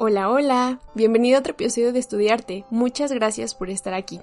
Hola, 0.00 0.30
hola, 0.30 0.78
bienvenido 0.94 1.36
a 1.36 1.40
otro 1.40 1.54
episodio 1.54 1.92
de 1.92 1.98
Estudiarte. 1.98 2.64
Muchas 2.70 3.10
gracias 3.10 3.56
por 3.56 3.68
estar 3.68 3.94
aquí. 3.94 4.20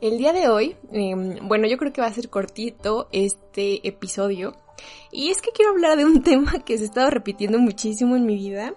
El 0.00 0.18
día 0.18 0.32
de 0.32 0.48
hoy, 0.48 0.74
em, 0.90 1.36
bueno, 1.46 1.68
yo 1.68 1.78
creo 1.78 1.92
que 1.92 2.00
va 2.00 2.08
a 2.08 2.12
ser 2.12 2.28
cortito 2.28 3.06
este 3.12 3.86
episodio. 3.86 4.56
Y 5.12 5.28
es 5.28 5.40
que 5.40 5.52
quiero 5.52 5.70
hablar 5.70 5.96
de 5.96 6.04
un 6.04 6.22
tema 6.24 6.64
que 6.64 6.76
se 6.76 6.82
ha 6.82 6.86
estado 6.86 7.10
repitiendo 7.10 7.60
muchísimo 7.60 8.16
en 8.16 8.26
mi 8.26 8.34
vida 8.34 8.74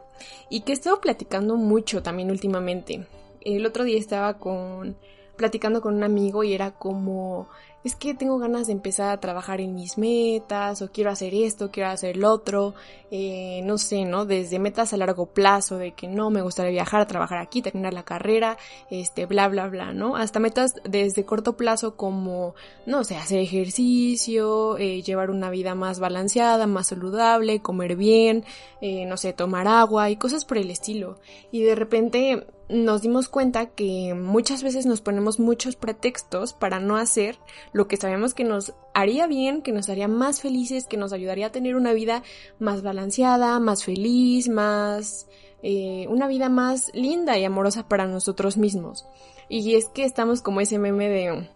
y 0.48 0.62
que 0.62 0.74
he 0.74 0.76
estado 0.76 1.02
platicando 1.02 1.56
mucho 1.56 2.04
también 2.04 2.30
últimamente. 2.30 3.08
El 3.42 3.66
otro 3.66 3.84
día 3.84 3.98
estaba 3.98 4.38
con 4.38 4.96
platicando 5.38 5.82
con 5.82 5.96
un 5.96 6.04
amigo 6.04 6.44
y 6.44 6.54
era 6.54 6.70
como 6.70 7.48
es 7.84 7.96
que 7.96 8.14
tengo 8.14 8.38
ganas 8.38 8.68
de 8.68 8.74
empezar 8.74 9.10
a 9.12 9.20
trabajar 9.20 9.62
en 9.62 9.76
mis 9.76 9.98
metas, 9.98 10.82
o 10.82 10.92
quiero 10.92 11.10
hacer 11.10 11.34
esto, 11.34 11.72
quiero 11.72 11.90
hacer 11.90 12.18
lo 12.18 12.32
otro, 12.32 12.74
eh, 13.12 13.62
no 13.64 13.78
sé, 13.78 14.04
¿no? 14.04 14.26
Desde 14.26 14.60
metas 14.60 14.94
a 14.94 14.98
largo 14.98 15.28
plazo, 15.28 15.78
de 15.78 15.94
que 15.94 16.08
no 16.08 16.30
me 16.30 16.42
gustaría 16.42 16.72
viajar, 16.72 17.08
trabajar 17.08 17.38
aquí, 17.38 17.62
terminar 17.62 17.94
la 17.94 18.04
carrera, 18.04 18.58
este, 18.90 19.26
bla, 19.26 19.48
bla, 19.48 19.68
bla, 19.68 19.94
¿no? 19.94 20.16
Hasta 20.16 20.40
metas 20.40 20.76
desde 20.84 21.24
corto 21.24 21.56
plazo 21.56 21.96
como, 21.96 22.56
no 22.86 23.04
sé, 23.04 23.16
hacer 23.16 23.40
ejercicio, 23.40 24.78
eh, 24.78 25.02
llevar 25.02 25.30
una 25.30 25.50
vida 25.50 25.76
más 25.76 26.00
balanceada, 26.00 26.68
más 26.68 26.88
saludable, 26.88 27.62
comer 27.62 27.96
bien, 27.96 28.44
eh, 28.82 29.06
no 29.06 29.18
sé, 29.18 29.34
tomar 29.34 29.68
agua 29.68 30.10
y 30.10 30.18
cosas 30.18 30.46
por 30.46 30.58
el 30.58 30.72
estilo. 30.72 31.20
Y 31.52 31.62
de 31.62 31.76
repente 31.76 32.48
nos 32.70 33.02
dimos 33.02 33.30
cuenta 33.30 33.68
que 33.68 34.14
muchas 34.14 34.62
veces 34.62 34.86
nos 34.86 35.02
ponemos 35.02 35.40
muchos 35.40 35.76
pretextos 35.76 36.54
para 36.54 36.80
no 36.80 36.98
hacer 36.98 37.38
lo 37.74 37.88
que 37.88 37.98
sabemos 37.98 38.34
que 38.34 38.44
nos 38.44 38.74
haría 38.94 39.28
bien, 39.28 39.62
que 39.62 39.72
nos 39.72 39.90
haría 39.90 40.08
más 40.08 40.42
felices, 40.42 40.88
que 40.88 40.98
nos 40.98 41.14
ayudaría 41.14 41.48
a 41.48 41.52
tener 41.52 41.76
una 41.76 41.94
vida 41.94 42.24
más 42.60 42.82
balanceada, 42.82 43.60
más 43.60 43.84
feliz, 43.84 44.50
más... 44.50 45.28
Eh, 45.64 46.06
una 46.10 46.28
vida 46.28 46.50
más 46.50 46.92
linda 46.94 47.36
y 47.38 47.44
amorosa 47.44 47.88
para 47.88 48.06
nosotros 48.06 48.58
mismos. 48.58 49.08
Y 49.50 49.76
es 49.76 49.90
que 49.90 50.04
estamos 50.04 50.42
como 50.42 50.62
ese 50.62 50.78
meme 50.80 51.10
de... 51.10 51.50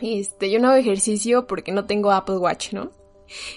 Este, 0.00 0.50
yo 0.50 0.60
no 0.60 0.68
hago 0.68 0.76
ejercicio 0.76 1.46
porque 1.46 1.72
no 1.72 1.86
tengo 1.86 2.10
Apple 2.10 2.38
Watch, 2.38 2.72
¿no? 2.72 2.90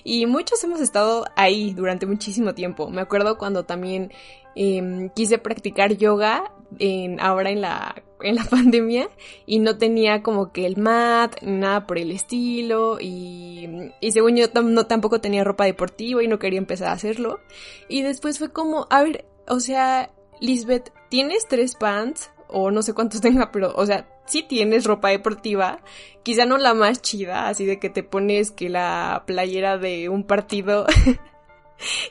Y 0.04 0.26
muchos 0.26 0.64
hemos 0.64 0.82
estado 0.82 1.26
ahí 1.36 1.74
durante 1.74 2.06
muchísimo 2.06 2.54
tiempo. 2.54 2.90
Me 2.90 3.02
acuerdo 3.02 3.38
cuando 3.38 3.64
también 3.64 4.12
Em, 4.56 5.10
quise 5.10 5.38
practicar 5.38 5.96
yoga 5.98 6.52
en, 6.80 7.20
ahora 7.20 7.52
en 7.52 7.62
la, 7.62 8.04
en 8.22 8.36
la 8.36 8.44
pandemia 8.50 9.10
y 9.46 9.60
no 9.60 9.78
tenía 9.78 10.24
como 10.24 10.52
que 10.52 10.66
el 10.66 10.78
mat, 10.78 11.42
nada 11.42 11.88
por 11.88 11.98
el 11.98 12.12
estilo 12.12 12.98
y, 13.00 13.92
y 14.00 14.12
según 14.12 14.36
yo 14.36 14.48
no, 14.62 14.86
tampoco 14.86 15.22
tenía 15.22 15.44
ropa 15.44 15.66
deportiva 15.66 16.24
y 16.24 16.28
no 16.28 16.40
quería 16.40 16.60
empezar 16.60 16.90
a 16.90 16.94
hacerlo. 16.94 17.40
Y 17.88 18.02
después 18.02 18.40
fue 18.40 18.52
como, 18.52 18.88
a 18.90 19.04
ver, 19.04 19.26
o 19.48 19.60
sea, 19.60 20.12
Lisbeth, 20.40 20.92
¿tienes 21.10 21.48
tres 21.48 21.76
pants? 21.76 22.32
O 22.48 22.72
no 22.72 22.82
sé 22.82 22.94
cuántos 22.94 23.22
tenga, 23.22 23.52
pero, 23.52 23.74
o 23.76 23.86
sea, 23.86 24.08
si 24.26 24.44
tienes 24.44 24.86
ropa 24.86 25.10
deportiva, 25.10 25.80
quizá 26.24 26.46
no 26.46 26.58
la 26.58 26.74
más 26.74 27.02
chida, 27.02 27.48
así 27.48 27.66
de 27.66 27.80
que 27.80 27.90
te 27.90 28.04
pones 28.04 28.52
que 28.52 28.70
la 28.70 29.24
playera 29.26 29.78
de 29.78 30.10
un 30.10 30.24
partido 30.24 30.86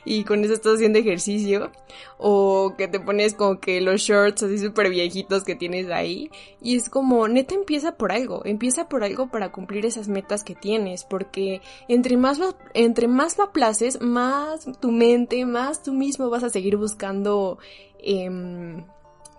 y 0.05 0.23
con 0.23 0.43
eso 0.43 0.53
estás 0.53 0.75
haciendo 0.75 0.99
ejercicio. 0.99 1.71
O 2.17 2.75
que 2.77 2.87
te 2.87 2.99
pones 2.99 3.33
como 3.33 3.59
que 3.59 3.81
los 3.81 4.01
shorts 4.01 4.43
así 4.43 4.59
súper 4.59 4.89
viejitos 4.89 5.43
que 5.43 5.55
tienes 5.55 5.89
ahí. 5.89 6.29
Y 6.61 6.75
es 6.75 6.89
como, 6.89 7.27
neta 7.27 7.55
empieza 7.55 7.93
por 7.93 8.11
algo. 8.11 8.43
Empieza 8.45 8.87
por 8.87 9.03
algo 9.03 9.29
para 9.29 9.51
cumplir 9.51 9.85
esas 9.85 10.07
metas 10.07 10.43
que 10.43 10.55
tienes. 10.55 11.03
Porque 11.03 11.61
entre 11.87 12.17
más 12.17 12.37
lo, 12.39 12.55
entre 12.73 13.07
más 13.07 13.37
lo 13.37 13.45
aplaces, 13.45 14.01
más 14.01 14.67
tu 14.79 14.91
mente, 14.91 15.45
más 15.45 15.83
tú 15.83 15.93
mismo 15.93 16.29
vas 16.29 16.43
a 16.43 16.49
seguir 16.49 16.77
buscando, 16.77 17.57
eh, 17.99 18.29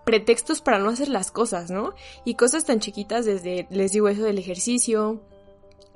pretextos 0.05 0.61
para 0.61 0.78
no 0.78 0.91
hacer 0.91 1.09
las 1.09 1.31
cosas, 1.31 1.70
¿no? 1.70 1.95
Y 2.25 2.34
cosas 2.34 2.65
tan 2.65 2.81
chiquitas 2.81 3.25
desde, 3.25 3.67
les 3.70 3.93
digo 3.93 4.09
eso 4.09 4.23
del 4.23 4.39
ejercicio, 4.39 5.20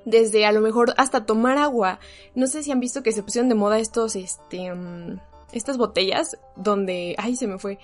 desde 0.06 0.46
a 0.46 0.52
lo 0.52 0.62
mejor 0.62 0.94
hasta 0.96 1.26
tomar 1.26 1.58
agua. 1.58 1.98
No 2.34 2.46
sé 2.46 2.62
si 2.62 2.72
han 2.72 2.80
visto 2.80 3.02
que 3.02 3.12
se 3.12 3.22
pusieron 3.22 3.50
de 3.50 3.54
moda 3.54 3.78
estos, 3.78 4.16
este, 4.16 4.72
mm, 4.72 5.20
estas 5.52 5.76
botellas 5.76 6.38
donde, 6.56 7.14
ay, 7.18 7.36
se 7.36 7.46
me 7.46 7.58
fue, 7.58 7.78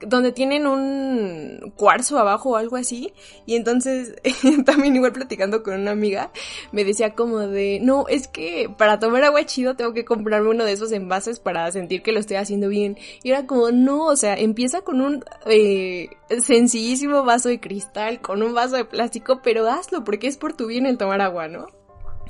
donde 0.00 0.32
tienen 0.32 0.66
un 0.66 1.72
cuarzo 1.76 2.18
abajo 2.18 2.50
o 2.50 2.56
algo 2.56 2.76
así. 2.76 3.12
Y 3.46 3.56
entonces, 3.56 4.14
también 4.66 4.96
igual 4.96 5.12
platicando 5.12 5.62
con 5.62 5.80
una 5.80 5.90
amiga, 5.90 6.30
me 6.72 6.84
decía 6.84 7.14
como 7.14 7.38
de, 7.38 7.80
no, 7.82 8.06
es 8.08 8.28
que 8.28 8.70
para 8.76 8.98
tomar 8.98 9.24
agua 9.24 9.44
chido 9.44 9.76
tengo 9.76 9.92
que 9.92 10.04
comprarme 10.04 10.50
uno 10.50 10.64
de 10.64 10.72
esos 10.72 10.92
envases 10.92 11.40
para 11.40 11.70
sentir 11.72 12.02
que 12.02 12.12
lo 12.12 12.20
estoy 12.20 12.36
haciendo 12.36 12.68
bien. 12.68 12.96
Y 13.22 13.30
era 13.30 13.46
como, 13.46 13.70
no, 13.70 14.04
o 14.06 14.16
sea, 14.16 14.34
empieza 14.34 14.82
con 14.82 15.00
un 15.00 15.24
eh, 15.46 16.08
sencillísimo 16.40 17.24
vaso 17.24 17.48
de 17.48 17.60
cristal, 17.60 18.20
con 18.20 18.42
un 18.42 18.54
vaso 18.54 18.76
de 18.76 18.84
plástico, 18.84 19.40
pero 19.42 19.68
hazlo 19.68 20.04
porque 20.04 20.28
es 20.28 20.36
por 20.36 20.54
tu 20.54 20.66
bien 20.66 20.86
el 20.86 20.98
tomar 20.98 21.20
agua, 21.20 21.48
¿no? 21.48 21.66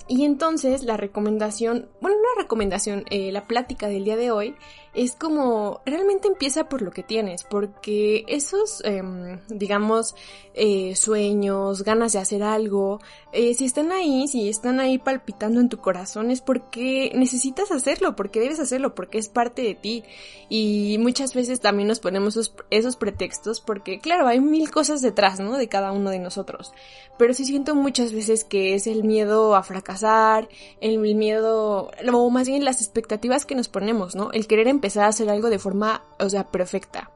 Y 0.08 0.24
entonces 0.24 0.84
la 0.84 0.96
recomendación, 0.96 1.90
bueno, 2.00 2.16
una 2.16 2.42
recomendación, 2.42 3.04
eh, 3.10 3.30
la 3.30 3.46
plática 3.46 3.88
del 3.88 4.04
día 4.04 4.16
de 4.16 4.30
hoy 4.30 4.56
es 4.98 5.14
como 5.14 5.80
realmente 5.86 6.26
empieza 6.26 6.68
por 6.68 6.82
lo 6.82 6.90
que 6.90 7.04
tienes, 7.04 7.44
porque 7.44 8.24
esos, 8.26 8.82
em, 8.84 9.38
digamos, 9.48 10.16
eh, 10.54 10.96
sueños, 10.96 11.84
ganas 11.84 12.14
de 12.14 12.18
hacer 12.18 12.42
algo, 12.42 12.98
eh, 13.32 13.54
si 13.54 13.64
están 13.64 13.92
ahí, 13.92 14.26
si 14.26 14.48
están 14.48 14.80
ahí 14.80 14.98
palpitando 14.98 15.60
en 15.60 15.68
tu 15.68 15.78
corazón 15.78 16.32
es 16.32 16.40
porque 16.40 17.12
necesitas 17.14 17.70
hacerlo, 17.70 18.16
porque 18.16 18.40
debes 18.40 18.58
hacerlo, 18.58 18.96
porque 18.96 19.18
es 19.18 19.28
parte 19.28 19.62
de 19.62 19.76
ti. 19.76 20.02
Y 20.48 20.96
muchas 20.98 21.34
veces 21.34 21.60
también 21.60 21.86
nos 21.88 22.00
ponemos 22.00 22.34
esos, 22.34 22.54
esos 22.70 22.96
pretextos 22.96 23.60
porque, 23.60 24.00
claro, 24.00 24.26
hay 24.26 24.40
mil 24.40 24.70
cosas 24.70 25.00
detrás, 25.00 25.38
¿no? 25.38 25.58
De 25.58 25.68
cada 25.68 25.92
uno 25.92 26.10
de 26.10 26.18
nosotros. 26.18 26.72
Pero 27.18 27.34
sí 27.34 27.44
siento 27.44 27.74
muchas 27.74 28.12
veces 28.12 28.44
que 28.44 28.74
es 28.74 28.86
el 28.86 29.04
miedo 29.04 29.54
a 29.54 29.62
fracasar, 29.62 30.48
el 30.80 30.98
miedo, 30.98 31.90
o 32.12 32.30
más 32.30 32.48
bien 32.48 32.64
las 32.64 32.80
expectativas 32.80 33.44
que 33.44 33.54
nos 33.54 33.68
ponemos, 33.68 34.16
¿no? 34.16 34.32
El 34.32 34.46
querer 34.46 34.66
empezar 34.66 34.87
a 34.96 35.06
hacer 35.06 35.28
algo 35.30 35.50
de 35.50 35.58
forma, 35.58 36.02
o 36.18 36.28
sea, 36.28 36.48
perfecta. 36.48 37.10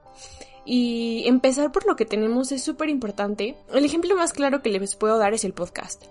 Y 0.65 1.25
empezar 1.27 1.73
por 1.73 1.87
lo 1.87 1.97
que 1.97 2.05
tenemos 2.05 2.53
es 2.53 2.63
súper 2.63 2.89
importante. 2.89 3.57
El 3.73 3.85
ejemplo 3.85 4.15
más 4.15 4.33
claro 4.33 4.63
que 4.63 4.71
les 4.71 4.95
puedo 4.95 5.19
dar 5.19 5.35
es 5.35 5.45
el 5.45 5.55
podcast. 5.55 6.05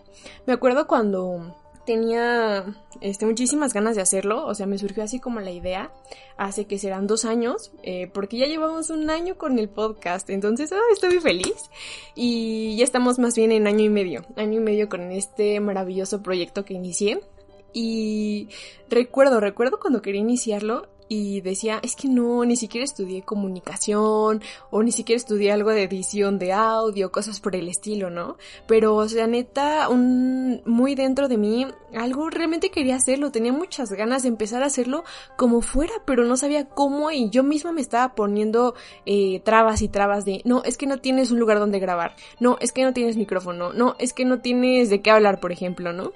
Me 0.46 0.54
acuerdo 0.54 0.88
cuando 0.88 1.56
tenía 1.86 2.66
este, 3.02 3.26
muchísimas 3.26 3.74
ganas 3.74 3.96
de 3.96 4.02
hacerlo, 4.02 4.46
o 4.46 4.54
sea, 4.54 4.68
me 4.68 4.78
surgió 4.78 5.04
así 5.04 5.20
como 5.20 5.40
la 5.40 5.52
idea, 5.52 5.92
hace 6.38 6.66
que 6.66 6.78
serán 6.78 7.08
dos 7.08 7.26
años, 7.26 7.72
eh, 7.84 8.10
porque 8.14 8.38
ya 8.38 8.46
llevamos 8.46 8.90
un 8.90 9.10
año 9.10 9.38
con 9.38 9.58
el 9.58 9.70
podcast, 9.70 10.30
entonces 10.30 10.72
estoy 10.94 11.10
muy 11.10 11.20
feliz 11.20 11.70
y 12.16 12.76
ya 12.78 12.84
estamos 12.84 13.20
más 13.20 13.36
bien 13.36 13.52
en 13.52 13.68
año 13.68 13.84
y 13.84 13.90
medio, 13.90 14.26
año 14.36 14.60
y 14.60 14.64
medio 14.64 14.90
con 14.90 15.12
este 15.12 15.60
maravilloso 15.60 16.22
proyecto 16.22 16.66
que 16.66 16.74
inicié. 16.74 17.22
Y 17.74 18.50
recuerdo, 18.90 19.40
recuerdo 19.40 19.80
cuando 19.80 20.02
quería 20.02 20.20
iniciarlo, 20.20 20.90
y 21.14 21.42
decía, 21.42 21.82
es 21.84 21.98
que 21.98 22.08
no, 22.08 22.46
ni 22.46 22.56
siquiera 22.56 22.86
estudié 22.86 23.22
comunicación 23.22 24.42
o 24.70 24.82
ni 24.82 24.94
siquiera 24.94 25.18
estudié 25.18 25.52
algo 25.52 25.72
de 25.72 25.84
edición 25.84 26.40
de 26.40 26.54
audio, 26.54 27.12
cosas 27.12 27.42
por 27.42 27.54
el 27.54 27.68
estilo, 27.68 28.10
¿no? 28.10 28.38
Pero, 28.66 28.96
o 28.96 29.10
sea, 29.10 29.28
neta, 29.28 29.90
un, 29.90 30.62
muy 30.66 30.96
dentro 30.96 31.28
de 31.28 31.36
mí, 31.36 31.68
algo 31.94 32.30
realmente 32.30 32.70
quería 32.70 32.96
hacerlo, 32.96 33.30
tenía 33.30 33.52
muchas 33.52 33.92
ganas 33.92 34.22
de 34.22 34.30
empezar 34.30 34.64
a 34.64 34.68
hacerlo 34.68 35.04
como 35.36 35.62
fuera, 35.62 35.92
pero 36.06 36.24
no 36.24 36.38
sabía 36.38 36.70
cómo 36.70 37.12
y 37.12 37.30
yo 37.30 37.44
misma 37.44 37.74
me 37.74 37.82
estaba 37.82 38.16
poniendo 38.16 38.74
eh, 39.06 39.42
trabas 39.42 39.82
y 39.82 39.90
trabas 39.90 40.24
de, 40.24 40.42
no, 40.46 40.64
es 40.64 40.78
que 40.78 40.88
no 40.88 41.00
tienes 41.00 41.30
un 41.30 41.40
lugar 41.40 41.60
donde 41.60 41.80
grabar, 41.80 42.16
no, 42.40 42.56
es 42.62 42.72
que 42.72 42.84
no 42.84 42.94
tienes 42.94 43.18
micrófono, 43.18 43.74
no, 43.74 43.98
es 44.00 44.14
que 44.14 44.24
no 44.24 44.40
tienes 44.40 44.90
de 44.90 45.02
qué 45.02 45.12
hablar, 45.12 45.42
por 45.42 45.52
ejemplo, 45.52 45.92
¿no? 45.92 46.14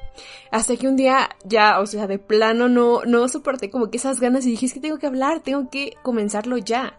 Hasta 0.52 0.78
que 0.78 0.88
un 0.88 0.96
día 0.96 1.32
ya, 1.44 1.82
o 1.82 1.86
sea, 1.86 2.08
de 2.08 2.18
plano 2.18 2.70
no, 2.70 3.04
no 3.04 3.28
soporté 3.28 3.70
como 3.70 3.90
que 3.90 3.98
esas 3.98 4.22
ganas 4.22 4.46
y 4.46 4.52
dije, 4.52 4.70
que 4.85 4.85
tengo 4.86 5.00
que 5.00 5.08
hablar, 5.08 5.40
tengo 5.40 5.70
que 5.70 5.94
comenzarlo 6.04 6.58
ya. 6.58 6.94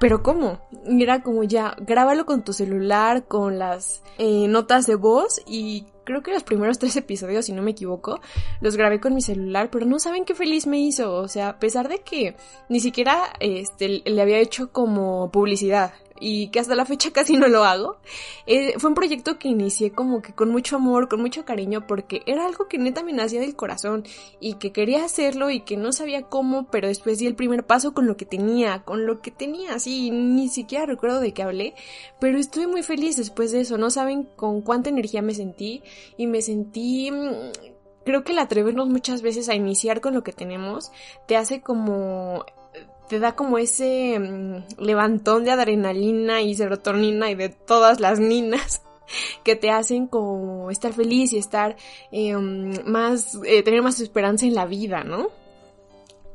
Pero 0.00 0.22
¿cómo? 0.22 0.60
Era 0.86 1.22
como 1.22 1.42
ya, 1.44 1.76
grábalo 1.80 2.24
con 2.24 2.42
tu 2.42 2.52
celular, 2.52 3.26
con 3.26 3.58
las 3.58 4.02
eh, 4.16 4.46
notas 4.48 4.86
de 4.86 4.94
voz 4.94 5.42
y 5.46 5.86
creo 6.04 6.22
que 6.22 6.32
los 6.32 6.44
primeros 6.44 6.78
tres 6.78 6.96
episodios, 6.96 7.46
si 7.46 7.52
no 7.52 7.62
me 7.62 7.72
equivoco, 7.72 8.20
los 8.60 8.76
grabé 8.76 9.00
con 9.00 9.14
mi 9.14 9.20
celular, 9.20 9.68
pero 9.70 9.84
no 9.84 9.98
saben 9.98 10.24
qué 10.24 10.34
feliz 10.34 10.66
me 10.66 10.78
hizo. 10.78 11.14
O 11.14 11.28
sea, 11.28 11.50
a 11.50 11.58
pesar 11.58 11.88
de 11.88 11.98
que 11.98 12.36
ni 12.70 12.80
siquiera 12.80 13.24
este, 13.40 14.02
le 14.04 14.22
había 14.22 14.38
hecho 14.38 14.72
como 14.72 15.30
publicidad, 15.30 15.92
y 16.20 16.48
que 16.48 16.60
hasta 16.60 16.74
la 16.74 16.84
fecha 16.84 17.10
casi 17.12 17.36
no 17.36 17.48
lo 17.48 17.64
hago. 17.64 17.98
Eh, 18.46 18.74
fue 18.78 18.90
un 18.90 18.94
proyecto 18.94 19.38
que 19.38 19.48
inicié 19.48 19.92
como 19.92 20.22
que 20.22 20.32
con 20.32 20.50
mucho 20.50 20.76
amor, 20.76 21.08
con 21.08 21.20
mucho 21.20 21.44
cariño, 21.44 21.86
porque 21.86 22.22
era 22.26 22.46
algo 22.46 22.68
que 22.68 22.78
neta 22.78 23.02
me 23.02 23.12
nacía 23.12 23.40
del 23.40 23.56
corazón 23.56 24.04
y 24.40 24.54
que 24.54 24.72
quería 24.72 25.04
hacerlo 25.04 25.50
y 25.50 25.60
que 25.60 25.76
no 25.76 25.92
sabía 25.92 26.22
cómo, 26.22 26.70
pero 26.70 26.88
después 26.88 27.18
di 27.18 27.26
el 27.26 27.34
primer 27.34 27.64
paso 27.66 27.94
con 27.94 28.06
lo 28.06 28.16
que 28.16 28.26
tenía, 28.26 28.82
con 28.84 29.06
lo 29.06 29.20
que 29.20 29.30
tenía, 29.30 29.74
así, 29.74 30.10
ni 30.10 30.48
siquiera 30.48 30.86
recuerdo 30.86 31.20
de 31.20 31.32
qué 31.32 31.42
hablé, 31.42 31.74
pero 32.20 32.38
estuve 32.38 32.66
muy 32.66 32.82
feliz 32.82 33.16
después 33.16 33.52
de 33.52 33.60
eso, 33.60 33.78
no 33.78 33.90
saben 33.90 34.24
con 34.24 34.62
cuánta 34.62 34.90
energía 34.90 35.22
me 35.22 35.34
sentí 35.34 35.82
y 36.16 36.26
me 36.26 36.42
sentí 36.42 37.10
mm, 37.10 37.68
creo 38.04 38.24
que 38.24 38.32
el 38.32 38.38
atrevernos 38.38 38.88
muchas 38.88 39.20
veces 39.20 39.50
a 39.50 39.54
iniciar 39.54 40.00
con 40.00 40.14
lo 40.14 40.22
que 40.22 40.32
tenemos 40.32 40.90
te 41.26 41.36
hace 41.36 41.60
como 41.60 42.44
te 43.08 43.18
da 43.18 43.34
como 43.34 43.58
ese 43.58 44.18
mm, 44.18 44.82
levantón 44.82 45.44
de 45.44 45.50
adrenalina 45.50 46.42
y 46.42 46.54
serotonina 46.54 47.30
y 47.30 47.34
de 47.34 47.48
todas 47.48 48.00
las 48.00 48.18
ninas 48.20 48.82
que 49.44 49.56
te 49.56 49.70
hacen 49.70 50.06
como 50.06 50.70
estar 50.70 50.92
feliz 50.92 51.32
y 51.32 51.38
estar 51.38 51.76
em, 52.12 52.72
más, 52.86 53.38
eh, 53.44 53.62
tener 53.62 53.82
más 53.82 54.00
esperanza 54.00 54.46
en 54.46 54.54
la 54.54 54.66
vida, 54.66 55.04
¿no? 55.04 55.28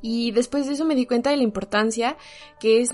Y 0.05 0.31
después 0.31 0.67
de 0.67 0.73
eso 0.73 0.83
me 0.83 0.95
di 0.95 1.05
cuenta 1.05 1.29
de 1.29 1.37
la 1.37 1.43
importancia 1.43 2.17
que 2.59 2.81
es 2.81 2.91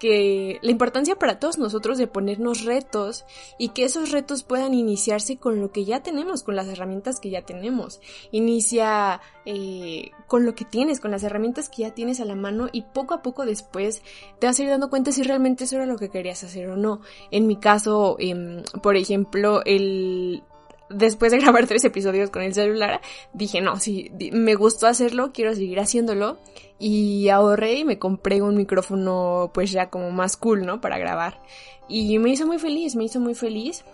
que 0.00 0.58
la 0.60 0.72
importancia 0.72 1.14
para 1.14 1.38
todos 1.38 1.56
nosotros 1.56 1.98
de 1.98 2.08
ponernos 2.08 2.64
retos 2.64 3.24
y 3.58 3.68
que 3.68 3.84
esos 3.84 4.10
retos 4.10 4.42
puedan 4.42 4.74
iniciarse 4.74 5.36
con 5.36 5.60
lo 5.60 5.70
que 5.70 5.84
ya 5.84 6.02
tenemos, 6.02 6.42
con 6.42 6.56
las 6.56 6.66
herramientas 6.66 7.20
que 7.20 7.30
ya 7.30 7.42
tenemos. 7.42 8.00
Inicia 8.32 9.20
eh, 9.46 10.10
con 10.26 10.44
lo 10.44 10.56
que 10.56 10.64
tienes, 10.64 10.98
con 10.98 11.12
las 11.12 11.22
herramientas 11.22 11.68
que 11.68 11.82
ya 11.82 11.94
tienes 11.94 12.18
a 12.18 12.24
la 12.24 12.34
mano 12.34 12.68
y 12.72 12.82
poco 12.82 13.14
a 13.14 13.22
poco 13.22 13.46
después 13.46 14.02
te 14.40 14.48
vas 14.48 14.58
a 14.58 14.62
ir 14.64 14.68
dando 14.68 14.90
cuenta 14.90 15.12
si 15.12 15.22
realmente 15.22 15.62
eso 15.62 15.76
era 15.76 15.86
lo 15.86 15.96
que 15.96 16.10
querías 16.10 16.42
hacer 16.42 16.68
o 16.70 16.76
no. 16.76 17.02
En 17.30 17.46
mi 17.46 17.54
caso, 17.54 18.16
em, 18.18 18.64
por 18.82 18.96
ejemplo, 18.96 19.62
el 19.64 20.42
después 20.90 21.32
de 21.32 21.38
grabar 21.38 21.66
tres 21.68 21.84
episodios 21.84 22.30
con 22.30 22.42
el 22.42 22.54
celular, 22.54 23.00
dije, 23.32 23.60
no, 23.60 23.76
sí, 23.76 24.10
me 24.32 24.54
gustó 24.54 24.86
hacerlo, 24.86 25.32
quiero 25.32 25.54
seguir 25.54 25.80
haciéndolo. 25.80 26.38
Y 26.78 27.28
ahorré 27.28 27.80
y 27.80 27.84
me 27.84 27.98
compré 27.98 28.40
un 28.40 28.56
micrófono 28.56 29.50
pues 29.52 29.72
ya 29.72 29.90
como 29.90 30.12
más 30.12 30.36
cool, 30.36 30.64
¿no? 30.64 30.80
Para 30.80 30.98
grabar. 30.98 31.40
Y 31.88 32.18
me 32.18 32.30
hizo 32.30 32.46
muy 32.46 32.58
feliz, 32.58 32.94
me 32.94 33.04
hizo 33.04 33.18
muy 33.18 33.34
feliz. 33.34 33.84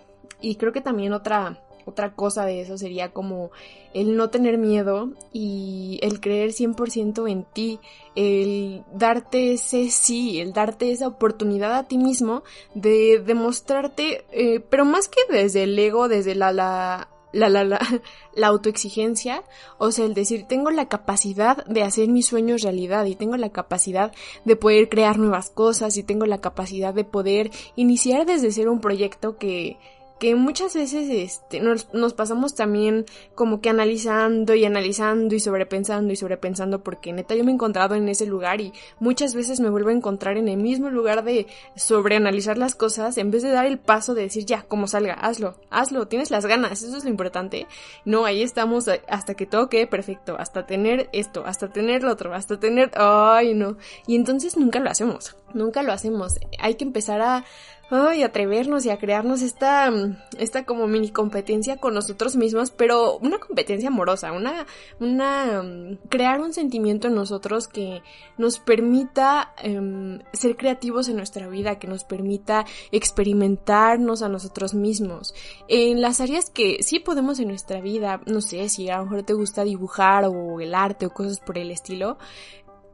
Y 0.41 0.57
creo 0.57 0.73
que 0.73 0.83
también 0.83 1.15
otra, 1.15 1.59
otra 1.85 2.15
cosa 2.15 2.45
de 2.45 2.61
eso 2.61 2.79
sería 2.79 3.13
como 3.13 3.51
el 3.93 4.17
no 4.17 4.31
tener 4.31 4.59
miedo 4.59 5.13
y 5.33 5.99
el 6.03 6.21
creer 6.21 6.51
100% 6.51 7.31
en 7.31 7.45
ti, 7.45 7.79
el 8.15 8.85
darte 8.93 9.53
ese 9.53 9.91
sí, 9.91 10.41
el 10.41 10.53
darte 10.53 10.91
esa 10.91 11.07
oportunidad 11.07 11.75
a 11.75 11.85
ti 11.85 11.99
mismo 11.99 12.43
de 12.75 13.23
demostrarte, 13.25 14.25
eh, 14.33 14.61
pero 14.61 14.85
más 14.85 15.09
que 15.09 15.21
desde 15.31 15.65
el 15.65 15.79
ego, 15.79 16.09
desde 16.09 16.35
la, 16.35 16.53
la, 16.53 17.09
la, 17.35 17.49
la, 17.49 17.65
la, 17.65 17.79
la 18.35 18.47
autoexigencia, 18.47 19.45
o 19.79 19.93
sea, 19.93 20.07
el 20.07 20.15
decir, 20.15 20.47
tengo 20.49 20.71
la 20.71 20.89
capacidad 20.89 21.65
de 21.67 21.83
hacer 21.83 22.09
mis 22.09 22.27
sueños 22.27 22.63
realidad 22.63 23.05
y 23.05 23.17
tengo 23.17 23.37
la 23.37 23.51
capacidad 23.51 24.13
de 24.45 24.57
poder 24.57 24.89
crear 24.89 25.19
nuevas 25.19 25.51
cosas 25.51 25.97
y 25.97 26.03
tengo 26.03 26.27
la 26.27 26.41
capacidad 26.41 26.95
de 26.95 27.05
poder 27.05 27.51
iniciar 27.77 28.27
desde 28.27 28.53
ser 28.53 28.69
un 28.69 28.81
proyecto 28.81 29.37
que, 29.37 29.79
que 30.19 30.35
muchas 30.35 30.75
veces 30.75 31.09
este, 31.11 31.61
nos, 31.61 31.93
nos, 31.93 32.15
pasamos 32.15 32.55
también 32.55 33.05
como 33.35 33.61
que 33.61 33.69
analizando 33.69 34.55
y 34.55 34.65
analizando 34.65 35.35
y 35.35 35.41
sobrepensando 35.41 36.13
y 36.13 36.17
sobrepensando 36.17 36.83
porque 36.83 37.13
neta 37.13 37.35
yo 37.35 37.45
me 37.45 37.51
he 37.51 37.55
encontrado 37.55 37.95
en 37.95 38.09
ese 38.09 38.27
lugar 38.27 38.61
y 38.61 38.73
muchas 39.01 39.35
veces 39.35 39.61
me 39.61 39.71
vuelvo 39.71 39.89
a 39.89 39.93
encontrar 39.93 40.37
en 40.37 40.49
el 40.49 40.57
mismo 40.57 40.91
lugar 40.91 41.25
de 41.25 41.47
sobreanalizar 41.77 42.59
las 42.59 42.75
cosas 42.75 43.19
en 43.19 43.31
vez 43.31 43.43
de 43.43 43.51
dar 43.51 43.67
el 43.67 43.79
paso 43.79 44.15
de 44.15 44.23
decir 44.23 44.45
ya, 44.45 44.63
como 44.63 44.87
salga, 44.87 45.15
hazlo, 45.15 45.57
hazlo, 45.71 46.09
tienes 46.09 46.31
las 46.31 46.47
ganas, 46.47 46.83
eso 46.83 46.97
es 46.97 47.05
lo 47.05 47.11
importante. 47.11 47.67
No, 48.05 48.25
ahí 48.25 48.43
estamos 48.43 48.89
hasta 49.09 49.35
que 49.35 49.47
todo 49.47 49.69
quede 49.69 49.87
perfecto, 49.87 50.37
hasta 50.39 50.67
tener 50.67 51.09
esto, 51.13 51.45
hasta 51.47 51.69
tener 51.69 52.03
lo 52.03 52.13
otro, 52.13 52.35
hasta 52.35 52.59
tener... 52.59 52.91
Ay, 52.95 53.55
no. 53.55 53.77
Y 54.07 54.17
entonces 54.17 54.57
nunca 54.57 54.81
lo 54.81 54.91
hacemos, 54.91 55.37
nunca 55.53 55.83
lo 55.83 55.93
hacemos. 55.93 56.35
Hay 56.59 56.75
que 56.75 56.85
empezar 56.85 57.21
a 57.21 57.45
ay, 57.91 58.23
atrevernos 58.23 58.85
y 58.87 58.91
a 58.91 58.99
crearnos 58.99 59.43
esta, 59.43 59.93
esta 60.39 60.65
como 60.65 60.87
mini 60.87 61.11
competencia 61.11 61.77
con 61.77 61.95
nosotros 61.95 62.37
mismos, 62.37 62.71
pero 62.71 63.19
una 63.19 63.39
competencia 63.39 63.89
amorosa, 63.89 64.33
una, 64.33 64.67
una, 65.01 65.63
crear 66.09 66.41
un 66.41 66.53
sentimiento 66.53 67.09
en 67.09 67.15
nosotros 67.15 67.69
que 67.69 68.03
nos 68.39 68.59
permita 68.59 69.55
em, 69.63 70.21
ser 70.33 70.57
creativos 70.57 71.09
en 71.09 71.17
nuestra 71.17 71.49
vida, 71.49 71.79
que 71.79 71.87
nos 71.87 72.05
permita 72.05 72.65
experimentarnos 72.91 74.23
a 74.23 74.29
nosotros 74.29 74.75
mismos. 74.75 75.35
En 75.69 76.01
las 76.01 76.21
áreas 76.21 76.51
que 76.51 76.83
sí 76.83 77.01
podemos 77.01 77.39
en 77.39 77.49
nuestra 77.49 77.81
vida, 77.81 78.21
no 78.27 78.41
sé, 78.41 78.69
si 78.69 78.89
a 78.89 78.99
lo 78.99 79.05
mejor 79.05 79.23
te 79.23 79.35
gusta 79.35 79.65
dibujar 79.65 80.25
o 80.25 80.61
el 80.61 80.75
arte 80.75 81.07
o 81.07 81.11
cosas 81.11 81.41
por 81.41 81.59
el 81.59 81.71
estilo, 81.71 82.19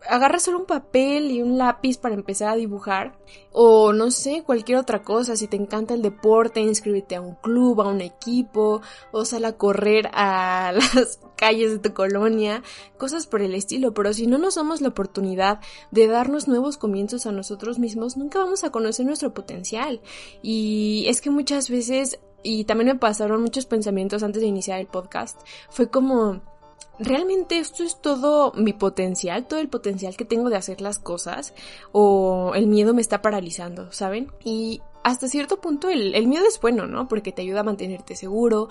agarra 0.08 0.38
solo 0.38 0.58
un 0.58 0.66
papel 0.66 1.30
y 1.30 1.42
un 1.42 1.58
lápiz 1.58 1.98
para 1.98 2.14
empezar 2.14 2.48
a 2.48 2.56
dibujar 2.56 3.18
o 3.52 3.92
no 3.92 4.10
sé, 4.10 4.42
cualquier 4.44 4.78
otra 4.78 5.02
cosa, 5.02 5.36
si 5.36 5.48
te 5.48 5.56
encanta 5.56 5.94
el 5.94 6.02
deporte, 6.02 6.60
inscríbete 6.60 7.16
a 7.16 7.20
un 7.20 7.34
club, 7.34 7.80
a 7.80 7.88
un 7.88 8.00
equipo 8.00 8.80
o 9.12 9.24
sal 9.24 9.44
a 9.44 9.56
correr 9.56 10.08
a 10.12 10.72
las 10.74 11.20
calles 11.36 11.72
de 11.72 11.78
tu 11.78 11.94
colonia, 11.94 12.62
cosas 12.96 13.26
por 13.26 13.42
el 13.42 13.54
estilo, 13.54 13.92
pero 13.94 14.12
si 14.12 14.26
no 14.26 14.38
nos 14.38 14.54
damos 14.54 14.80
la 14.80 14.88
oportunidad 14.88 15.60
de 15.90 16.06
darnos 16.06 16.48
nuevos 16.48 16.76
comienzos 16.76 17.26
a 17.26 17.32
nosotros 17.32 17.78
mismos, 17.78 18.16
nunca 18.16 18.38
vamos 18.38 18.62
a 18.62 18.70
conocer 18.70 19.06
nuestro 19.06 19.34
potencial. 19.34 20.00
Y 20.42 21.06
es 21.08 21.20
que 21.20 21.30
muchas 21.30 21.70
veces, 21.70 22.20
y 22.42 22.64
también 22.64 22.88
me 22.88 22.94
pasaron 22.96 23.42
muchos 23.42 23.66
pensamientos 23.66 24.22
antes 24.22 24.42
de 24.42 24.48
iniciar 24.48 24.80
el 24.80 24.86
podcast, 24.86 25.40
fue 25.70 25.90
como 25.90 26.40
¿realmente 27.00 27.58
esto 27.58 27.82
es 27.82 28.00
todo 28.00 28.52
mi 28.54 28.72
potencial, 28.72 29.46
todo 29.46 29.58
el 29.58 29.68
potencial 29.68 30.16
que 30.16 30.24
tengo 30.24 30.50
de 30.50 30.56
hacer 30.56 30.80
las 30.80 30.98
cosas? 30.98 31.54
¿O 31.92 32.52
el 32.54 32.66
miedo 32.66 32.94
me 32.94 33.00
está 33.00 33.22
paralizando, 33.22 33.90
¿saben? 33.90 34.30
Y 34.44 34.80
hasta 35.02 35.28
cierto 35.28 35.60
punto 35.60 35.88
el, 35.88 36.26
miedo 36.28 36.44
es 36.46 36.60
bueno, 36.60 36.86
¿no? 36.86 37.08
Porque 37.08 37.32
te 37.32 37.42
ayuda 37.42 37.60
a 37.60 37.64
mantenerte 37.64 38.14
seguro, 38.14 38.68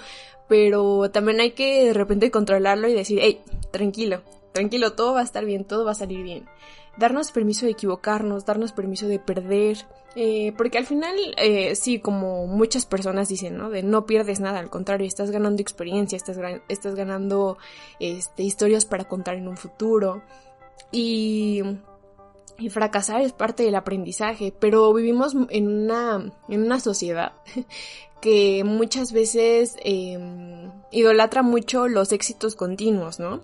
pero 0.47 1.09
también 1.11 1.39
hay 1.41 1.51
que 1.51 1.85
de 1.85 1.93
repente 1.93 2.31
controlarlo 2.31 2.87
y 2.87 2.93
decir, 2.93 3.19
hey, 3.21 3.41
tranquilo, 3.71 4.21
tranquilo, 4.53 4.93
todo 4.93 5.13
va 5.13 5.21
a 5.21 5.23
estar 5.23 5.43
bien, 5.43 5.65
todo 5.65 5.83
va 5.83 5.91
a 5.91 5.95
salir 5.95 6.23
bien 6.23 6.45
darnos 6.99 7.31
permiso 7.31 7.65
de 7.65 7.71
equivocarnos, 7.71 8.45
darnos 8.45 8.73
permiso 8.73 9.07
de 9.07 9.19
perder, 9.19 9.87
eh, 10.15 10.53
porque 10.57 10.77
al 10.77 10.85
final, 10.85 11.15
eh, 11.37 11.75
sí, 11.75 11.99
como 11.99 12.45
muchas 12.45 12.85
personas 12.85 13.29
dicen, 13.29 13.57
¿no? 13.57 13.69
De 13.69 13.83
no 13.83 14.05
pierdes 14.05 14.39
nada, 14.39 14.59
al 14.59 14.69
contrario, 14.69 15.07
estás 15.07 15.31
ganando 15.31 15.61
experiencia, 15.61 16.17
estás, 16.17 16.37
estás 16.67 16.95
ganando 16.95 17.57
este, 17.99 18.43
historias 18.43 18.85
para 18.85 19.05
contar 19.05 19.35
en 19.35 19.47
un 19.47 19.57
futuro. 19.57 20.21
Y, 20.91 21.61
y 22.59 22.69
fracasar 22.69 23.21
es 23.21 23.33
parte 23.33 23.63
del 23.63 23.75
aprendizaje, 23.75 24.53
pero 24.57 24.93
vivimos 24.93 25.35
en 25.49 25.67
una, 25.67 26.31
en 26.47 26.63
una 26.63 26.79
sociedad 26.79 27.33
que 28.21 28.63
muchas 28.65 29.11
veces 29.13 29.75
em, 29.83 30.71
idolatra 30.91 31.41
mucho 31.41 31.87
los 31.87 32.11
éxitos 32.11 32.55
continuos, 32.55 33.19
¿no? 33.19 33.41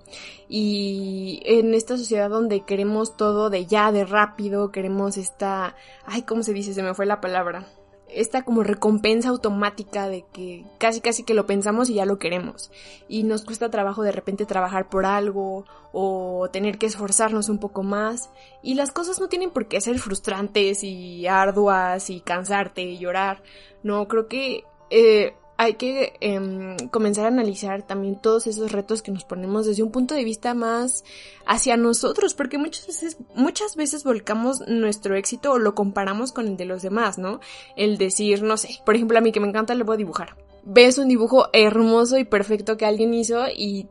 Y 0.49 1.41
en 1.45 1.73
esta 1.73 1.97
sociedad 1.97 2.29
donde 2.29 2.61
queremos 2.61 3.15
todo 3.15 3.49
de 3.49 3.65
ya, 3.65 3.91
de 3.91 4.05
rápido, 4.05 4.71
queremos 4.71 5.17
esta... 5.17 5.75
Ay, 6.05 6.23
¿cómo 6.23 6.43
se 6.43 6.53
dice? 6.53 6.73
Se 6.73 6.83
me 6.83 6.93
fue 6.93 7.05
la 7.05 7.21
palabra 7.21 7.65
esta 8.15 8.43
como 8.43 8.63
recompensa 8.63 9.29
automática 9.29 10.07
de 10.07 10.25
que 10.33 10.65
casi 10.77 11.01
casi 11.01 11.23
que 11.23 11.33
lo 11.33 11.45
pensamos 11.45 11.89
y 11.89 11.95
ya 11.95 12.05
lo 12.05 12.17
queremos. 12.17 12.71
Y 13.07 13.23
nos 13.23 13.43
cuesta 13.43 13.69
trabajo 13.69 14.03
de 14.03 14.11
repente 14.11 14.45
trabajar 14.45 14.89
por 14.89 15.05
algo 15.05 15.65
o 15.91 16.49
tener 16.51 16.77
que 16.77 16.85
esforzarnos 16.85 17.49
un 17.49 17.59
poco 17.59 17.83
más. 17.83 18.29
Y 18.63 18.75
las 18.75 18.91
cosas 18.91 19.19
no 19.19 19.27
tienen 19.27 19.51
por 19.51 19.67
qué 19.67 19.81
ser 19.81 19.99
frustrantes 19.99 20.83
y 20.83 21.27
arduas 21.27 22.09
y 22.09 22.21
cansarte 22.21 22.81
y 22.81 22.97
llorar. 22.97 23.43
No, 23.83 24.07
creo 24.07 24.27
que 24.27 24.63
eh, 24.89 25.35
hay 25.57 25.75
que 25.75 26.13
em, 26.19 26.75
comenzar 26.89 27.25
a 27.25 27.29
analizar 27.29 27.83
también 27.83 28.19
todos 28.19 28.47
esos 28.47 28.71
retos 28.71 29.01
que 29.01 29.11
nos 29.11 29.23
ponemos 29.23 29.65
desde 29.65 29.83
un 29.83 29.91
punto 29.91 30.13
de 30.13 30.23
vista 30.23 30.53
más 30.53 31.03
hacia 31.45 31.77
nosotros, 31.77 32.33
porque 32.33 32.57
muchas 32.57 32.87
veces, 32.87 33.17
muchas 33.35 33.75
veces 33.75 34.03
volcamos 34.03 34.61
nuestro 34.67 35.15
éxito 35.15 35.53
o 35.53 35.59
lo 35.59 35.75
comparamos 35.75 36.31
con 36.31 36.47
el 36.47 36.57
de 36.57 36.65
los 36.65 36.81
demás, 36.81 37.17
¿no? 37.17 37.39
El 37.75 37.97
decir, 37.97 38.43
no 38.43 38.57
sé, 38.57 38.81
por 38.85 38.95
ejemplo, 38.95 39.17
a 39.17 39.21
mí 39.21 39.31
que 39.31 39.39
me 39.39 39.47
encanta 39.47 39.75
le 39.75 39.83
voy 39.83 39.95
a 39.95 39.97
dibujar. 39.97 40.35
Ves 40.63 40.97
un 40.97 41.07
dibujo 41.07 41.47
hermoso 41.53 42.17
y 42.17 42.25
perfecto 42.25 42.75
que 42.75 42.85
alguien 42.85 43.13
hizo 43.13 43.45
y 43.47 43.87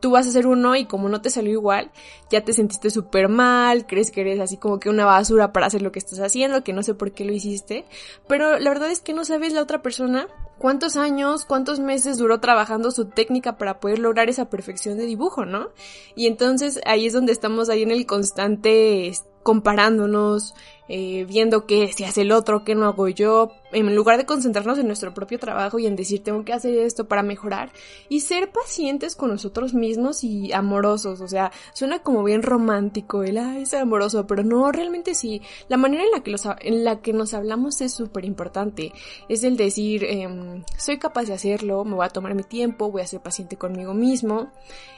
tú 0.00 0.10
vas 0.10 0.26
a 0.26 0.30
hacer 0.30 0.46
uno 0.46 0.76
y 0.76 0.86
como 0.86 1.08
no 1.08 1.20
te 1.20 1.30
salió 1.30 1.52
igual, 1.52 1.90
ya 2.30 2.44
te 2.44 2.52
sentiste 2.52 2.90
súper 2.90 3.28
mal, 3.28 3.86
crees 3.86 4.10
que 4.10 4.20
eres 4.22 4.40
así 4.40 4.56
como 4.56 4.78
que 4.78 4.88
una 4.88 5.04
basura 5.04 5.52
para 5.52 5.66
hacer 5.66 5.82
lo 5.82 5.92
que 5.92 5.98
estás 5.98 6.20
haciendo, 6.20 6.64
que 6.64 6.72
no 6.72 6.82
sé 6.82 6.94
por 6.94 7.12
qué 7.12 7.24
lo 7.24 7.32
hiciste, 7.32 7.84
pero 8.28 8.58
la 8.58 8.70
verdad 8.70 8.90
es 8.90 9.00
que 9.00 9.12
no 9.12 9.24
sabes 9.24 9.52
la 9.52 9.62
otra 9.62 9.82
persona 9.82 10.28
cuántos 10.58 10.96
años, 10.96 11.44
cuántos 11.44 11.80
meses 11.80 12.18
duró 12.18 12.40
trabajando 12.40 12.90
su 12.90 13.06
técnica 13.06 13.56
para 13.56 13.80
poder 13.80 13.98
lograr 13.98 14.28
esa 14.28 14.48
perfección 14.48 14.96
de 14.98 15.06
dibujo, 15.06 15.44
¿no? 15.44 15.68
Y 16.14 16.26
entonces 16.26 16.80
ahí 16.86 17.06
es 17.06 17.12
donde 17.12 17.32
estamos 17.32 17.68
ahí 17.68 17.82
en 17.82 17.90
el 17.90 18.06
constante 18.06 19.12
comparándonos, 19.46 20.56
eh, 20.88 21.24
viendo 21.24 21.66
qué 21.66 21.92
si 21.92 22.02
hace 22.02 22.22
el 22.22 22.32
otro, 22.32 22.64
qué 22.64 22.74
no 22.74 22.86
hago 22.86 23.06
yo, 23.06 23.52
en 23.70 23.94
lugar 23.94 24.18
de 24.18 24.26
concentrarnos 24.26 24.76
en 24.76 24.88
nuestro 24.88 25.14
propio 25.14 25.38
trabajo 25.38 25.78
y 25.78 25.86
en 25.86 25.94
decir 25.94 26.24
tengo 26.24 26.44
que 26.44 26.52
hacer 26.52 26.76
esto 26.78 27.06
para 27.06 27.22
mejorar 27.22 27.70
y 28.08 28.22
ser 28.22 28.50
pacientes 28.50 29.14
con 29.14 29.30
nosotros 29.30 29.72
mismos 29.72 30.24
y 30.24 30.52
amorosos, 30.52 31.20
o 31.20 31.28
sea, 31.28 31.52
suena 31.74 32.00
como 32.00 32.24
bien 32.24 32.42
romántico 32.42 33.22
el 33.22 33.38
ay, 33.38 33.66
ser 33.66 33.82
amoroso, 33.82 34.26
pero 34.26 34.42
no, 34.42 34.72
realmente 34.72 35.14
sí, 35.14 35.42
la 35.68 35.76
manera 35.76 36.02
en 36.02 36.10
la 36.10 36.24
que, 36.24 36.32
los, 36.32 36.42
en 36.58 36.82
la 36.82 37.00
que 37.00 37.12
nos 37.12 37.32
hablamos 37.32 37.80
es 37.82 37.94
súper 37.94 38.24
importante, 38.24 38.92
es 39.28 39.44
el 39.44 39.56
decir 39.56 40.02
em, 40.02 40.64
soy 40.76 40.98
capaz 40.98 41.26
de 41.26 41.34
hacerlo, 41.34 41.84
me 41.84 41.94
voy 41.94 42.04
a 42.04 42.08
tomar 42.08 42.34
mi 42.34 42.42
tiempo, 42.42 42.90
voy 42.90 43.02
a 43.02 43.06
ser 43.06 43.20
paciente 43.20 43.56
conmigo 43.56 43.94
mismo 43.94 44.50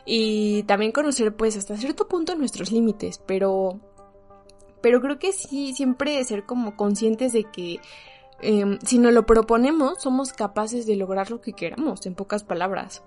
y 0.06 0.62
también 0.62 0.90
conocer 0.90 1.36
pues 1.36 1.54
hasta 1.58 1.76
cierto 1.76 2.08
punto 2.08 2.34
nuestros 2.34 2.72
límites, 2.72 3.20
pero 3.26 3.78
pero 4.80 5.00
creo 5.00 5.18
que 5.18 5.32
sí, 5.32 5.74
siempre 5.74 6.22
ser 6.24 6.44
como 6.44 6.76
conscientes 6.76 7.32
de 7.32 7.44
que 7.44 7.80
em, 8.40 8.78
si 8.84 8.98
nos 8.98 9.12
lo 9.12 9.26
proponemos, 9.26 10.02
somos 10.02 10.32
capaces 10.32 10.86
de 10.86 10.96
lograr 10.96 11.30
lo 11.30 11.40
que 11.40 11.52
queramos, 11.52 12.06
en 12.06 12.14
pocas 12.14 12.44
palabras. 12.44 13.02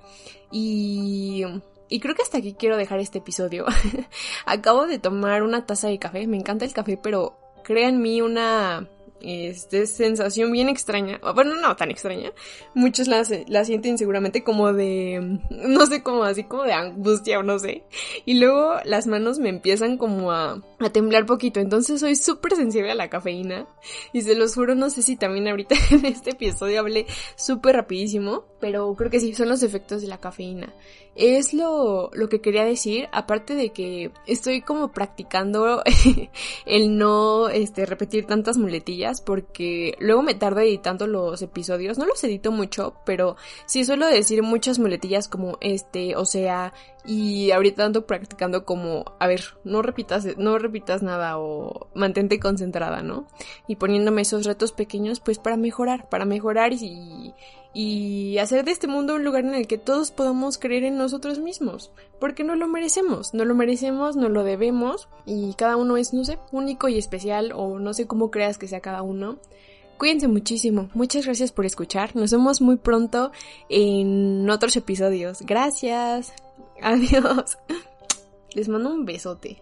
Y, 0.51 1.43
y 1.89 1.99
creo 1.99 2.15
que 2.15 2.23
hasta 2.23 2.39
aquí 2.39 2.53
quiero 2.53 2.77
dejar 2.77 2.99
este 2.99 3.19
episodio. 3.19 3.65
Acabo 4.45 4.87
de 4.87 4.99
tomar 4.99 5.43
una 5.43 5.65
taza 5.65 5.87
de 5.87 5.99
café, 5.99 6.27
me 6.27 6.37
encanta 6.37 6.65
el 6.65 6.73
café, 6.73 6.97
pero 6.97 7.37
créanme 7.63 8.21
una 8.21 8.87
este, 9.21 9.85
sensación 9.87 10.51
bien 10.51 10.69
extraña, 10.69 11.19
bueno, 11.33 11.55
no 11.55 11.75
tan 11.75 11.91
extraña, 11.91 12.31
muchos 12.73 13.07
la, 13.07 13.23
sienten 13.65 13.97
seguramente 13.97 14.43
como 14.43 14.73
de, 14.73 15.39
no 15.49 15.85
sé, 15.85 16.03
como 16.03 16.23
así 16.23 16.43
como 16.43 16.63
de 16.63 16.73
angustia 16.73 17.39
o 17.39 17.43
no 17.43 17.59
sé, 17.59 17.83
y 18.25 18.35
luego 18.39 18.75
las 18.85 19.07
manos 19.07 19.39
me 19.39 19.49
empiezan 19.49 19.97
como 19.97 20.31
a, 20.31 20.61
a 20.79 20.89
temblar 20.91 21.25
poquito, 21.25 21.59
entonces 21.59 21.99
soy 21.99 22.15
súper 22.15 22.55
sensible 22.55 22.91
a 22.91 22.95
la 22.95 23.09
cafeína, 23.09 23.67
y 24.13 24.21
se 24.21 24.35
los 24.35 24.55
juro, 24.55 24.75
no 24.75 24.89
sé 24.89 25.01
si 25.01 25.15
también 25.15 25.47
ahorita 25.47 25.75
en 25.91 26.05
este 26.05 26.31
episodio 26.31 26.79
hablé 26.79 27.05
súper 27.35 27.75
rapidísimo, 27.75 28.45
pero 28.59 28.93
creo 28.95 29.09
que 29.09 29.19
sí, 29.19 29.33
son 29.33 29.49
los 29.49 29.63
efectos 29.63 30.01
de 30.01 30.07
la 30.07 30.19
cafeína. 30.19 30.73
Es 31.15 31.53
lo, 31.53 32.09
lo 32.13 32.29
que 32.29 32.39
quería 32.39 32.63
decir, 32.63 33.09
aparte 33.11 33.53
de 33.53 33.71
que 33.71 34.11
estoy 34.27 34.61
como 34.61 34.93
practicando 34.93 35.83
el 36.65 36.97
no 36.97 37.49
este, 37.49 37.85
repetir 37.85 38.25
tantas 38.25 38.57
muletillas, 38.57 39.10
porque 39.19 39.95
luego 39.99 40.21
me 40.21 40.35
tardo 40.35 40.61
editando 40.61 41.07
los 41.07 41.41
episodios, 41.41 41.97
no 41.97 42.05
los 42.05 42.23
edito 42.23 42.51
mucho, 42.51 42.95
pero 43.05 43.35
sí 43.65 43.83
suelo 43.83 44.07
decir 44.07 44.41
muchas 44.43 44.79
muletillas 44.79 45.27
como 45.27 45.57
este, 45.59 46.15
o 46.15 46.23
sea, 46.23 46.73
y 47.03 47.51
ahorita 47.51 47.83
ando 47.83 48.05
practicando 48.05 48.63
como, 48.63 49.03
a 49.19 49.27
ver, 49.27 49.41
no 49.63 49.81
repitas, 49.81 50.37
no 50.37 50.57
repitas 50.59 51.01
nada 51.03 51.37
o 51.39 51.89
mantente 51.95 52.39
concentrada, 52.39 53.01
¿no? 53.01 53.27
Y 53.67 53.75
poniéndome 53.75 54.21
esos 54.21 54.45
retos 54.45 54.71
pequeños 54.71 55.19
pues 55.19 55.39
para 55.39 55.57
mejorar, 55.57 56.07
para 56.09 56.25
mejorar 56.25 56.73
y, 56.73 57.33
y 57.73 58.37
hacer 58.37 58.65
de 58.65 58.71
este 58.71 58.87
mundo 58.87 59.15
un 59.15 59.23
lugar 59.23 59.45
en 59.45 59.55
el 59.55 59.67
que 59.67 59.77
todos 59.77 60.11
podamos 60.11 60.57
creer 60.57 60.83
en 60.83 60.97
nosotros 60.97 61.39
mismos, 61.39 61.91
porque 62.19 62.43
no 62.43 62.55
lo 62.55 62.67
merecemos, 62.67 63.33
no 63.33 63.45
lo 63.45 63.55
merecemos, 63.55 64.15
no 64.15 64.29
lo 64.29 64.43
debemos 64.43 65.07
y 65.25 65.53
cada 65.53 65.77
uno 65.77 65.97
es, 65.97 66.13
no 66.13 66.25
sé, 66.25 66.37
único 66.51 66.89
y 66.89 66.97
especial 66.97 67.53
o 67.55 67.79
no 67.79 67.93
sé 67.93 68.07
cómo 68.07 68.31
creas 68.31 68.57
que 68.57 68.67
sea 68.67 68.81
cada 68.81 69.01
uno. 69.01 69.37
Cuídense 69.97 70.27
muchísimo, 70.27 70.89
muchas 70.93 71.25
gracias 71.25 71.51
por 71.51 71.65
escuchar, 71.65 72.15
nos 72.15 72.31
vemos 72.31 72.59
muy 72.59 72.77
pronto 72.77 73.31
en 73.69 74.49
otros 74.49 74.75
episodios. 74.75 75.41
Gracias, 75.41 76.33
adiós. 76.81 77.57
Les 78.53 78.67
mando 78.67 78.93
un 78.93 79.05
besote. 79.05 79.61